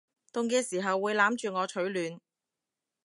[0.33, 2.19] 凍嘅時候會攬住我取暖